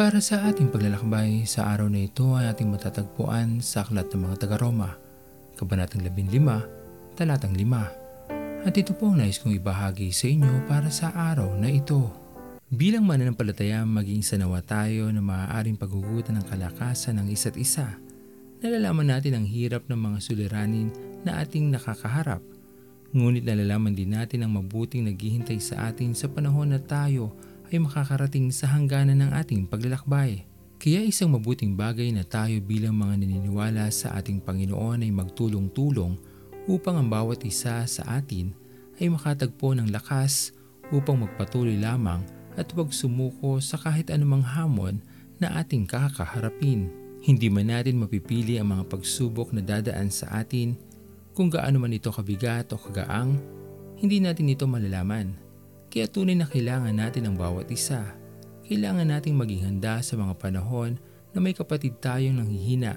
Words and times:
Para 0.00 0.16
sa 0.24 0.48
ating 0.48 0.72
paglalakbay 0.72 1.44
sa 1.44 1.76
araw 1.76 1.92
na 1.92 2.08
ito 2.08 2.32
ay 2.32 2.48
ating 2.48 2.72
matatagpuan 2.72 3.60
sa 3.60 3.84
Aklat 3.84 4.08
ng 4.08 4.32
mga 4.32 4.48
taga-Roma, 4.48 4.96
Kabanatang 5.60 6.00
15, 6.00 7.20
Talatang 7.20 7.52
5. 7.52 8.64
At 8.64 8.72
ito 8.80 8.96
po 8.96 9.12
ang 9.12 9.20
nais 9.20 9.36
kong 9.36 9.60
ibahagi 9.60 10.08
sa 10.08 10.24
inyo 10.24 10.64
para 10.64 10.88
sa 10.88 11.12
araw 11.12 11.52
na 11.52 11.68
ito. 11.68 12.08
Bilang 12.72 13.04
mananampalataya, 13.04 13.84
maging 13.84 14.24
sanawa 14.24 14.64
tayo 14.64 15.12
na 15.12 15.20
maaaring 15.20 15.76
paghugutan 15.76 16.40
ng 16.40 16.48
kalakasan 16.48 17.20
ng 17.20 17.28
isa't 17.28 17.60
isa. 17.60 18.00
Nalalaman 18.64 19.12
natin 19.12 19.36
ang 19.36 19.44
hirap 19.44 19.84
ng 19.84 20.00
mga 20.00 20.18
suliranin 20.24 20.88
na 21.28 21.44
ating 21.44 21.68
nakakaharap. 21.76 22.40
Ngunit 23.12 23.44
nalalaman 23.44 23.92
din 23.92 24.16
natin 24.16 24.48
ang 24.48 24.64
mabuting 24.64 25.12
naghihintay 25.12 25.60
sa 25.60 25.92
atin 25.92 26.16
sa 26.16 26.32
panahon 26.32 26.72
na 26.72 26.80
tayo 26.80 27.36
ay 27.36 27.49
makakarating 27.78 28.50
sa 28.50 28.72
hangganan 28.74 29.22
ng 29.22 29.30
ating 29.36 29.68
paglalakbay. 29.70 30.48
Kaya 30.80 31.04
isang 31.04 31.36
mabuting 31.36 31.76
bagay 31.76 32.08
na 32.10 32.24
tayo 32.24 32.56
bilang 32.64 32.96
mga 32.96 33.20
naniniwala 33.20 33.92
sa 33.92 34.16
ating 34.16 34.40
Panginoon 34.40 35.04
ay 35.04 35.12
magtulong-tulong 35.12 36.16
upang 36.66 36.96
ang 36.96 37.08
bawat 37.12 37.44
isa 37.44 37.84
sa 37.84 38.02
atin 38.16 38.56
ay 38.96 39.12
makatagpo 39.12 39.76
ng 39.76 39.92
lakas 39.92 40.56
upang 40.88 41.20
magpatuloy 41.20 41.76
lamang 41.76 42.24
at 42.56 42.66
huwag 42.72 42.90
sumuko 42.90 43.60
sa 43.60 43.76
kahit 43.76 44.08
anumang 44.08 44.42
hamon 44.42 45.04
na 45.36 45.60
ating 45.60 45.84
kakaharapin. 45.84 46.88
Hindi 47.20 47.52
man 47.52 47.68
natin 47.68 48.00
mapipili 48.00 48.56
ang 48.56 48.72
mga 48.72 48.88
pagsubok 48.88 49.52
na 49.52 49.60
dadaan 49.60 50.08
sa 50.08 50.40
atin 50.40 50.74
kung 51.36 51.46
gaano 51.46 51.78
man 51.78 51.94
ito 51.94 52.10
kabigat 52.10 52.72
o 52.74 52.80
kagaang, 52.80 53.38
hindi 54.00 54.18
natin 54.18 54.50
ito 54.50 54.66
malalaman. 54.66 55.49
Kaya 55.90 56.06
tunay 56.06 56.38
na 56.38 56.46
kailangan 56.46 56.94
natin 56.94 57.26
ang 57.26 57.34
bawat 57.34 57.66
isa. 57.74 58.14
Kailangan 58.70 59.10
nating 59.10 59.34
maging 59.34 59.66
handa 59.66 59.98
sa 60.06 60.14
mga 60.14 60.38
panahon 60.38 60.94
na 61.34 61.42
may 61.42 61.50
kapatid 61.50 61.98
tayong 61.98 62.38
nanghihina 62.38 62.94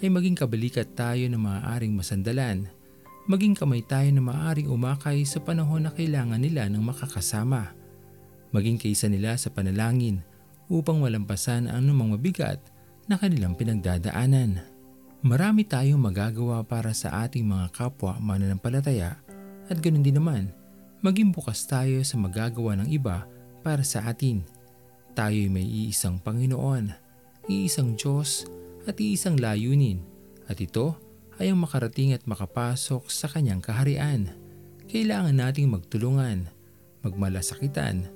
ay 0.00 0.08
maging 0.08 0.32
kabalikat 0.32 0.96
tayo 0.96 1.20
na 1.28 1.36
maaaring 1.36 1.92
masandalan. 1.92 2.72
Maging 3.28 3.52
kamay 3.54 3.84
tayo 3.84 4.08
na 4.10 4.24
maaaring 4.24 4.66
umakay 4.66 5.22
sa 5.28 5.44
panahon 5.44 5.84
na 5.84 5.92
kailangan 5.92 6.40
nila 6.40 6.66
ng 6.72 6.80
makakasama. 6.80 7.76
Maging 8.50 8.80
kaisa 8.80 9.06
nila 9.12 9.36
sa 9.36 9.52
panalangin 9.52 10.24
upang 10.72 11.04
malampasan 11.04 11.68
ang 11.68 11.84
anumang 11.86 12.16
mabigat 12.16 12.58
na 13.06 13.20
kanilang 13.20 13.52
pinagdadaanan. 13.54 14.64
Marami 15.22 15.68
tayong 15.68 16.00
magagawa 16.00 16.64
para 16.64 16.96
sa 16.96 17.28
ating 17.28 17.44
mga 17.44 17.70
kapwa 17.76 18.16
mananampalataya 18.18 19.20
at 19.70 19.76
ganoon 19.78 20.02
din 20.02 20.18
naman 20.18 20.50
maging 21.02 21.34
bukas 21.34 21.66
tayo 21.66 21.98
sa 22.06 22.14
magagawa 22.14 22.78
ng 22.78 22.88
iba 22.94 23.26
para 23.66 23.82
sa 23.82 24.06
atin. 24.06 24.46
Tayo'y 25.18 25.50
may 25.50 25.66
iisang 25.66 26.22
Panginoon, 26.22 26.94
iisang 27.50 27.98
Diyos 27.98 28.46
at 28.86 28.96
iisang 29.02 29.36
layunin 29.36 30.00
at 30.46 30.62
ito 30.62 30.94
ay 31.42 31.50
ang 31.50 31.58
makarating 31.58 32.14
at 32.14 32.22
makapasok 32.24 33.10
sa 33.10 33.26
kanyang 33.26 33.58
kaharian. 33.58 34.30
Kailangan 34.86 35.34
nating 35.34 35.68
magtulungan, 35.74 36.46
magmalasakitan 37.02 38.06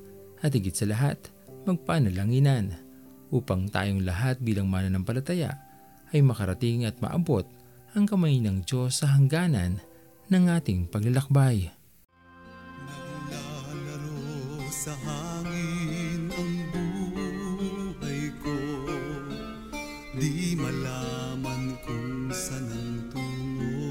at 0.40 0.54
higit 0.54 0.72
sa 0.72 0.86
lahat 0.86 1.18
magpanalanginan 1.66 2.78
upang 3.34 3.66
tayong 3.66 4.06
lahat 4.06 4.38
bilang 4.38 4.70
mananampalataya 4.70 5.58
ay 6.14 6.22
makarating 6.22 6.86
at 6.86 6.94
maabot 7.02 7.42
ang 7.98 8.06
kamay 8.06 8.38
ng 8.38 8.62
Diyos 8.62 9.02
sa 9.02 9.18
hangganan 9.18 9.82
ng 10.30 10.44
ating 10.46 10.86
paglalakbay. 10.86 11.75
Sa 14.86 14.94
hangin 15.02 16.30
ang 16.30 16.54
buhay 16.70 18.30
ko. 18.38 18.58
Di 20.14 20.54
malaman 20.54 21.74
kung 21.82 22.30
saan 22.30 22.70
ang 22.70 23.10
tungo. 23.10 23.82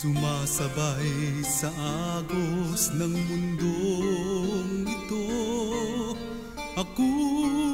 Sumasabay 0.00 1.44
sa 1.44 1.68
agos 2.16 2.88
ng 2.96 3.12
mundong 3.12 4.88
ito. 4.88 5.24
Ako'y 6.80 7.69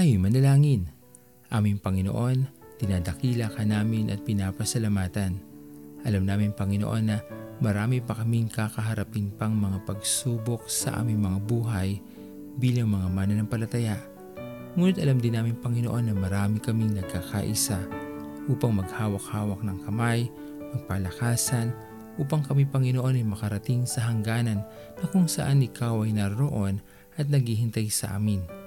Tayo'y 0.00 0.16
manalangin. 0.16 0.88
Aming 1.52 1.76
Panginoon, 1.76 2.48
dinadakila 2.80 3.52
ka 3.52 3.68
namin 3.68 4.08
at 4.08 4.24
pinapasalamatan. 4.24 5.36
Alam 6.08 6.24
namin 6.24 6.56
Panginoon 6.56 7.04
na 7.04 7.20
marami 7.60 8.00
pa 8.00 8.16
kaming 8.16 8.48
kakaharapin 8.48 9.28
pang 9.36 9.52
mga 9.52 9.84
pagsubok 9.84 10.72
sa 10.72 11.04
aming 11.04 11.20
mga 11.20 11.38
buhay 11.44 12.00
bilang 12.56 12.88
mga 12.96 13.12
mananampalataya. 13.12 14.00
Ngunit 14.72 14.96
alam 15.04 15.20
din 15.20 15.36
namin 15.36 15.60
Panginoon 15.60 16.08
na 16.08 16.16
marami 16.16 16.64
kaming 16.64 16.96
nagkakaisa 16.96 17.84
upang 18.48 18.80
maghawak-hawak 18.80 19.60
ng 19.60 19.84
kamay, 19.84 20.32
magpalakasan, 20.80 21.76
upang 22.16 22.40
kami 22.40 22.64
Panginoon 22.64 23.20
ay 23.20 23.26
makarating 23.28 23.84
sa 23.84 24.08
hangganan 24.08 24.64
na 24.96 25.04
kung 25.12 25.28
saan 25.28 25.60
Ikaw 25.60 26.08
ay 26.08 26.16
naroon 26.16 26.80
at 27.20 27.28
naghihintay 27.28 27.92
sa 27.92 28.16
amin. 28.16 28.59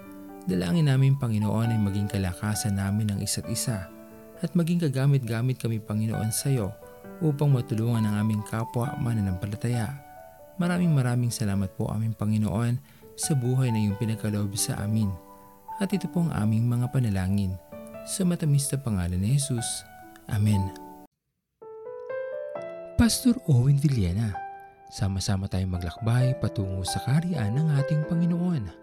Dalangin 0.43 0.91
namin 0.91 1.15
Panginoon 1.15 1.71
ay 1.71 1.79
maging 1.79 2.11
kalakasan 2.11 2.75
namin 2.75 3.15
ang 3.15 3.19
isa't 3.23 3.47
isa 3.47 3.87
at 4.43 4.51
maging 4.51 4.83
kagamit-gamit 4.83 5.55
kami 5.55 5.79
Panginoon 5.79 6.35
sa 6.35 6.51
iyo 6.51 6.75
upang 7.23 7.47
matulungan 7.47 8.03
ang 8.03 8.27
aming 8.27 8.43
kapwa 8.43 8.91
mananampalataya. 8.99 9.87
Maraming 10.59 10.91
maraming 10.91 11.31
salamat 11.31 11.71
po 11.79 11.87
aming 11.87 12.11
Panginoon 12.11 12.75
sa 13.15 13.31
buhay 13.39 13.71
na 13.71 13.79
iyong 13.79 13.95
pinagkaloob 13.95 14.51
sa 14.59 14.83
amin. 14.83 15.07
At 15.79 15.95
ito 15.95 16.11
po 16.11 16.27
ang 16.27 16.35
aming 16.35 16.67
mga 16.67 16.91
panalangin. 16.91 17.55
Sa 18.03 18.27
matamis 18.27 18.67
na 18.67 18.83
pangalan 18.83 19.23
ni 19.23 19.39
Jesus. 19.39 19.87
Amen. 20.27 20.59
Pastor 22.99 23.39
Owen 23.47 23.79
Villena, 23.79 24.35
sama-sama 24.91 25.47
tayong 25.47 25.79
maglakbay 25.79 26.35
patungo 26.43 26.83
sa 26.83 26.99
kariyan 27.07 27.55
ng 27.55 27.67
ating 27.79 28.03
Panginoon. 28.11 28.82